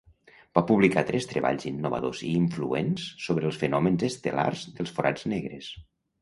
[0.57, 5.71] Va publicar tres treballs innovadors i influents sobre els fenòmens estel·lars dels forats negres.